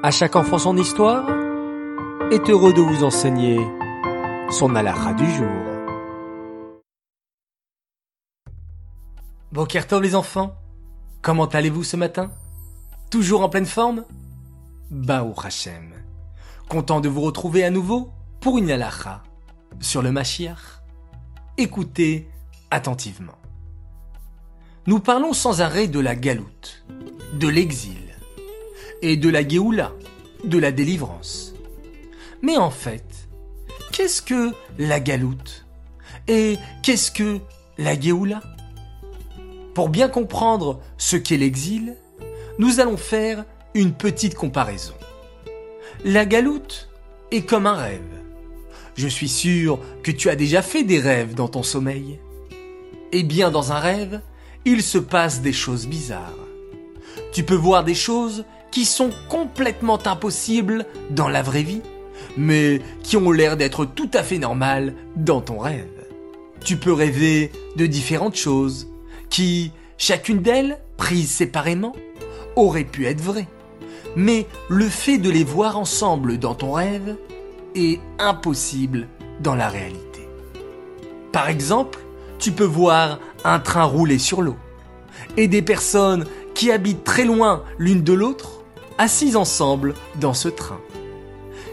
À 0.00 0.12
chaque 0.12 0.36
enfant 0.36 0.58
son 0.58 0.76
histoire 0.76 1.28
est 2.30 2.48
heureux 2.48 2.72
de 2.72 2.80
vous 2.80 3.02
enseigner 3.02 3.58
son 4.48 4.76
halakha 4.76 5.12
du 5.14 5.28
jour. 5.28 5.48
Bokertov 9.50 10.00
les 10.00 10.14
enfants, 10.14 10.54
comment 11.20 11.46
allez-vous 11.46 11.82
ce 11.82 11.96
matin? 11.96 12.30
Toujours 13.10 13.42
en 13.42 13.48
pleine 13.48 13.66
forme? 13.66 14.04
Baou 14.88 15.34
Hashem, 15.42 15.92
content 16.68 17.00
de 17.00 17.08
vous 17.08 17.22
retrouver 17.22 17.64
à 17.64 17.70
nouveau 17.70 18.12
pour 18.40 18.58
une 18.58 18.70
halakha 18.70 19.24
sur 19.80 20.00
le 20.00 20.12
Mashiach. 20.12 20.80
Écoutez 21.56 22.30
attentivement. 22.70 23.38
Nous 24.86 25.00
parlons 25.00 25.32
sans 25.32 25.60
arrêt 25.60 25.88
de 25.88 25.98
la 25.98 26.14
galoute, 26.14 26.84
de 27.32 27.48
l'exil 27.48 28.07
et 29.02 29.16
de 29.16 29.28
la 29.28 29.46
Géoula, 29.46 29.92
de 30.44 30.58
la 30.58 30.72
délivrance. 30.72 31.54
Mais 32.42 32.56
en 32.56 32.70
fait, 32.70 33.04
qu'est-ce 33.92 34.22
que 34.22 34.52
la 34.78 35.00
galoute 35.00 35.66
Et 36.26 36.56
qu'est-ce 36.82 37.10
que 37.10 37.38
la 37.78 37.98
Géoula? 37.98 38.42
Pour 39.74 39.88
bien 39.88 40.08
comprendre 40.08 40.80
ce 40.96 41.16
qu'est 41.16 41.36
l'exil, 41.36 41.96
nous 42.58 42.80
allons 42.80 42.96
faire 42.96 43.44
une 43.74 43.92
petite 43.92 44.34
comparaison. 44.34 44.94
La 46.04 46.26
galoute 46.26 46.88
est 47.30 47.42
comme 47.42 47.66
un 47.66 47.76
rêve. 47.76 48.00
Je 48.96 49.06
suis 49.06 49.28
sûr 49.28 49.78
que 50.02 50.10
tu 50.10 50.28
as 50.28 50.36
déjà 50.36 50.62
fait 50.62 50.82
des 50.82 50.98
rêves 50.98 51.34
dans 51.34 51.48
ton 51.48 51.62
sommeil. 51.62 52.18
Eh 53.12 53.22
bien, 53.22 53.50
dans 53.50 53.72
un 53.72 53.78
rêve, 53.78 54.20
il 54.64 54.82
se 54.82 54.98
passe 54.98 55.40
des 55.40 55.52
choses 55.52 55.86
bizarres. 55.86 56.47
Tu 57.32 57.42
peux 57.42 57.54
voir 57.54 57.84
des 57.84 57.94
choses 57.94 58.44
qui 58.70 58.84
sont 58.84 59.10
complètement 59.28 59.98
impossibles 60.06 60.86
dans 61.10 61.28
la 61.28 61.42
vraie 61.42 61.62
vie, 61.62 61.82
mais 62.36 62.80
qui 63.02 63.16
ont 63.16 63.30
l'air 63.30 63.56
d'être 63.56 63.84
tout 63.84 64.10
à 64.14 64.22
fait 64.22 64.38
normales 64.38 64.94
dans 65.16 65.40
ton 65.40 65.58
rêve. 65.58 65.86
Tu 66.64 66.76
peux 66.76 66.92
rêver 66.92 67.52
de 67.76 67.86
différentes 67.86 68.36
choses 68.36 68.88
qui, 69.30 69.72
chacune 69.96 70.42
d'elles, 70.42 70.78
prises 70.96 71.30
séparément, 71.30 71.94
auraient 72.56 72.84
pu 72.84 73.06
être 73.06 73.20
vraies. 73.20 73.48
Mais 74.16 74.46
le 74.68 74.88
fait 74.88 75.18
de 75.18 75.30
les 75.30 75.44
voir 75.44 75.78
ensemble 75.78 76.38
dans 76.38 76.54
ton 76.54 76.72
rêve 76.72 77.16
est 77.74 78.00
impossible 78.18 79.06
dans 79.40 79.54
la 79.54 79.68
réalité. 79.68 80.28
Par 81.32 81.48
exemple, 81.48 82.00
tu 82.38 82.52
peux 82.52 82.64
voir 82.64 83.20
un 83.44 83.60
train 83.60 83.84
rouler 83.84 84.18
sur 84.18 84.42
l'eau 84.42 84.56
et 85.36 85.48
des 85.48 85.62
personnes 85.62 86.24
qui 86.58 86.72
habitent 86.72 87.04
très 87.04 87.24
loin 87.24 87.62
l'une 87.78 88.02
de 88.02 88.12
l'autre 88.12 88.64
assis 88.98 89.36
ensemble 89.36 89.94
dans 90.16 90.34
ce 90.34 90.48
train. 90.48 90.80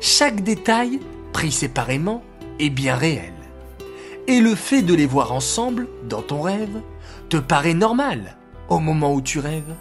Chaque 0.00 0.40
détail, 0.40 1.00
pris 1.34 1.52
séparément, 1.52 2.22
est 2.58 2.70
bien 2.70 2.96
réel. 2.96 3.34
Et 4.26 4.40
le 4.40 4.54
fait 4.54 4.80
de 4.80 4.94
les 4.94 5.04
voir 5.04 5.32
ensemble, 5.32 5.86
dans 6.08 6.22
ton 6.22 6.40
rêve, 6.40 6.80
te 7.28 7.36
paraît 7.36 7.74
normal 7.74 8.38
au 8.70 8.78
moment 8.78 9.12
où 9.12 9.20
tu 9.20 9.38
rêves. 9.38 9.74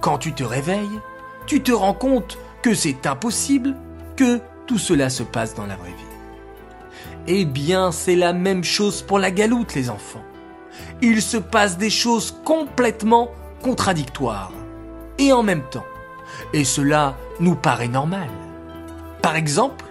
Quand 0.00 0.18
tu 0.18 0.32
te 0.32 0.42
réveilles, 0.42 1.00
tu 1.46 1.62
te 1.62 1.70
rends 1.70 1.94
compte 1.94 2.36
que 2.62 2.74
c'est 2.74 3.06
impossible 3.06 3.76
que 4.16 4.40
tout 4.66 4.78
cela 4.78 5.08
se 5.08 5.22
passe 5.22 5.54
dans 5.54 5.66
la 5.66 5.76
vraie 5.76 5.90
vie. 5.90 7.28
Eh 7.28 7.44
bien, 7.44 7.92
c'est 7.92 8.16
la 8.16 8.32
même 8.32 8.64
chose 8.64 9.02
pour 9.02 9.20
la 9.20 9.30
galoute, 9.30 9.76
les 9.76 9.88
enfants. 9.88 10.24
Il 11.00 11.22
se 11.22 11.36
passe 11.36 11.78
des 11.78 11.90
choses 11.90 12.34
complètement 12.44 13.30
contradictoires. 13.64 14.52
Et 15.18 15.32
en 15.32 15.42
même 15.42 15.62
temps, 15.62 15.86
et 16.52 16.64
cela 16.64 17.16
nous 17.40 17.54
paraît 17.54 17.88
normal. 17.88 18.28
Par 19.22 19.36
exemple, 19.36 19.86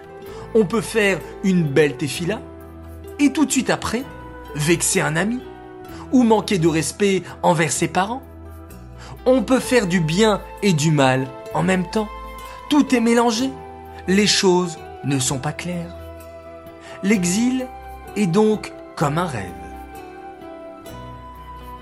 on 0.54 0.64
peut 0.64 0.80
faire 0.80 1.18
une 1.42 1.64
belle 1.64 1.96
tefila 1.96 2.40
et 3.18 3.32
tout 3.32 3.46
de 3.46 3.50
suite 3.50 3.70
après, 3.70 4.04
vexer 4.54 5.00
un 5.00 5.16
ami 5.16 5.40
ou 6.12 6.22
manquer 6.22 6.58
de 6.58 6.68
respect 6.68 7.24
envers 7.42 7.72
ses 7.72 7.88
parents. 7.88 8.22
On 9.26 9.42
peut 9.42 9.58
faire 9.58 9.88
du 9.88 9.98
bien 9.98 10.40
et 10.62 10.72
du 10.72 10.92
mal 10.92 11.26
en 11.52 11.64
même 11.64 11.90
temps. 11.90 12.08
Tout 12.70 12.94
est 12.94 13.00
mélangé. 13.00 13.50
Les 14.06 14.28
choses 14.28 14.78
ne 15.02 15.18
sont 15.18 15.38
pas 15.38 15.52
claires. 15.52 15.96
L'exil 17.02 17.66
est 18.14 18.28
donc 18.28 18.72
comme 18.94 19.18
un 19.18 19.26
rêve. 19.26 19.50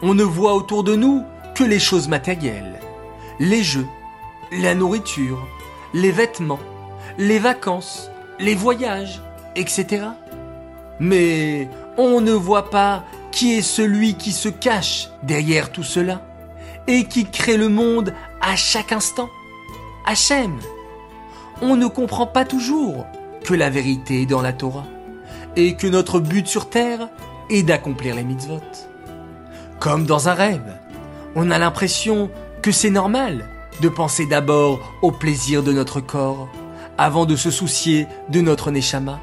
On 0.00 0.14
ne 0.14 0.24
voit 0.24 0.54
autour 0.54 0.84
de 0.84 0.96
nous 0.96 1.24
les 1.64 1.78
choses 1.78 2.08
matérielles, 2.08 2.80
les 3.38 3.62
jeux, 3.62 3.86
la 4.52 4.74
nourriture, 4.74 5.46
les 5.94 6.10
vêtements, 6.10 6.60
les 7.18 7.38
vacances, 7.38 8.10
les 8.38 8.54
voyages, 8.54 9.22
etc. 9.56 10.06
Mais 11.00 11.68
on 11.96 12.20
ne 12.20 12.32
voit 12.32 12.70
pas 12.70 13.04
qui 13.30 13.54
est 13.54 13.62
celui 13.62 14.14
qui 14.14 14.32
se 14.32 14.48
cache 14.48 15.08
derrière 15.22 15.72
tout 15.72 15.82
cela 15.82 16.20
et 16.86 17.04
qui 17.04 17.24
crée 17.24 17.56
le 17.56 17.68
monde 17.68 18.14
à 18.40 18.56
chaque 18.56 18.92
instant. 18.92 19.28
Hachem. 20.06 20.58
On 21.60 21.76
ne 21.76 21.86
comprend 21.86 22.26
pas 22.26 22.44
toujours 22.44 23.06
que 23.44 23.54
la 23.54 23.70
vérité 23.70 24.22
est 24.22 24.26
dans 24.26 24.42
la 24.42 24.52
Torah 24.52 24.86
et 25.56 25.76
que 25.76 25.86
notre 25.86 26.18
but 26.18 26.46
sur 26.46 26.68
terre 26.68 27.08
est 27.50 27.62
d'accomplir 27.62 28.16
les 28.16 28.24
mitzvot. 28.24 28.60
Comme 29.78 30.06
dans 30.06 30.28
un 30.28 30.34
rêve, 30.34 30.78
on 31.34 31.50
a 31.50 31.58
l'impression 31.58 32.30
que 32.62 32.72
c'est 32.72 32.90
normal 32.90 33.48
de 33.80 33.88
penser 33.88 34.26
d'abord 34.26 34.92
au 35.02 35.10
plaisir 35.10 35.62
de 35.62 35.72
notre 35.72 36.00
corps, 36.00 36.48
avant 36.98 37.24
de 37.26 37.36
se 37.36 37.50
soucier 37.50 38.06
de 38.28 38.40
notre 38.40 38.70
Neshama. 38.70 39.20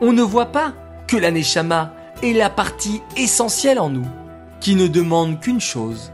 On 0.00 0.12
ne 0.12 0.22
voit 0.22 0.46
pas 0.46 0.74
que 1.06 1.16
la 1.16 1.30
Neshama 1.30 1.94
est 2.22 2.32
la 2.32 2.50
partie 2.50 3.00
essentielle 3.16 3.78
en 3.78 3.90
nous, 3.90 4.06
qui 4.60 4.74
ne 4.74 4.86
demande 4.86 5.40
qu'une 5.40 5.60
chose, 5.60 6.12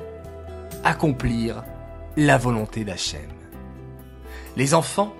accomplir 0.84 1.65
la 2.16 2.38
volonté 2.38 2.84
d'Hachem. 2.84 3.28
Les 4.56 4.75
enfants, 4.75 5.12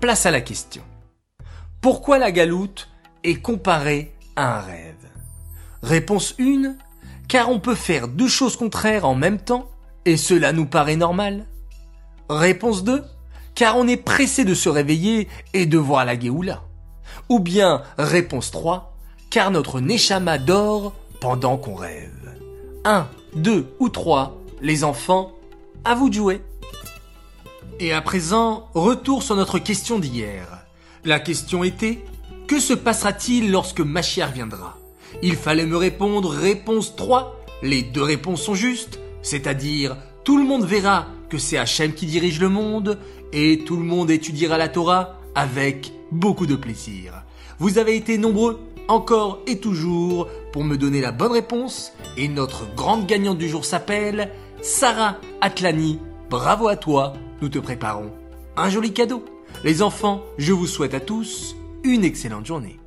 place 0.00 0.26
à 0.26 0.30
la 0.30 0.40
question. 0.40 0.82
Pourquoi 1.80 2.18
la 2.18 2.32
galoute 2.32 2.88
est 3.22 3.36
comparée 3.36 4.14
à 4.36 4.58
un 4.58 4.60
rêve? 4.60 4.94
Réponse 5.82 6.34
1, 6.38 6.76
car 7.28 7.50
on 7.50 7.60
peut 7.60 7.74
faire 7.74 8.08
deux 8.08 8.28
choses 8.28 8.56
contraires 8.56 9.04
en 9.04 9.14
même 9.14 9.38
temps 9.38 9.68
et 10.04 10.16
cela 10.16 10.52
nous 10.52 10.66
paraît 10.66 10.96
normal 10.96 11.46
Réponse 12.28 12.84
2. 12.84 13.04
Car 13.54 13.76
on 13.76 13.86
est 13.86 13.96
pressé 13.96 14.44
de 14.44 14.54
se 14.54 14.68
réveiller 14.68 15.28
et 15.52 15.66
de 15.66 15.78
voir 15.78 16.04
la 16.04 16.18
Géoula. 16.18 16.62
Ou 17.28 17.38
bien 17.38 17.82
réponse 17.98 18.50
3. 18.50 18.96
Car 19.30 19.50
notre 19.50 19.80
Neshama 19.80 20.38
dort 20.38 20.92
pendant 21.20 21.56
qu'on 21.56 21.74
rêve. 21.74 22.10
1, 22.84 23.06
2 23.36 23.76
ou 23.78 23.88
3. 23.88 24.40
Les 24.60 24.84
enfants, 24.84 25.32
à 25.84 25.94
vous 25.94 26.08
de 26.08 26.14
jouer. 26.14 26.42
Et 27.78 27.92
à 27.92 28.00
présent, 28.00 28.68
retour 28.74 29.22
sur 29.22 29.36
notre 29.36 29.58
question 29.58 29.98
d'hier. 29.98 30.64
La 31.04 31.20
question 31.20 31.62
était, 31.62 32.02
que 32.48 32.58
se 32.58 32.72
passera-t-il 32.72 33.50
lorsque 33.50 33.80
Machiar 33.80 34.32
viendra? 34.32 34.78
Il 35.22 35.36
fallait 35.36 35.66
me 35.66 35.76
répondre 35.76 36.28
réponse 36.30 36.96
3. 36.96 37.40
Les 37.62 37.82
deux 37.82 38.02
réponses 38.02 38.42
sont 38.42 38.54
justes 38.54 38.98
c'est-à-dire 39.24 39.96
tout 40.22 40.38
le 40.38 40.44
monde 40.44 40.64
verra 40.64 41.06
que 41.28 41.38
c'est 41.38 41.58
Hachem 41.58 41.92
qui 41.92 42.06
dirige 42.06 42.38
le 42.38 42.50
monde 42.50 42.98
et 43.32 43.64
tout 43.66 43.76
le 43.76 43.82
monde 43.82 44.10
étudiera 44.10 44.56
la 44.58 44.68
Torah 44.68 45.18
avec 45.34 45.92
beaucoup 46.12 46.46
de 46.46 46.54
plaisir. 46.54 47.24
Vous 47.58 47.78
avez 47.78 47.96
été 47.96 48.18
nombreux 48.18 48.60
encore 48.86 49.40
et 49.46 49.58
toujours 49.58 50.28
pour 50.52 50.62
me 50.62 50.76
donner 50.76 51.00
la 51.00 51.10
bonne 51.10 51.32
réponse 51.32 51.92
et 52.16 52.28
notre 52.28 52.72
grande 52.76 53.06
gagnante 53.06 53.38
du 53.38 53.48
jour 53.48 53.64
s'appelle 53.64 54.30
Sarah 54.60 55.16
Atlani. 55.40 55.98
Bravo 56.28 56.68
à 56.68 56.76
toi, 56.76 57.14
nous 57.40 57.48
te 57.48 57.58
préparons 57.58 58.12
un 58.56 58.68
joli 58.68 58.92
cadeau. 58.92 59.24
Les 59.64 59.82
enfants, 59.82 60.22
je 60.36 60.52
vous 60.52 60.66
souhaite 60.66 60.94
à 60.94 61.00
tous 61.00 61.56
une 61.82 62.04
excellente 62.04 62.46
journée. 62.46 62.78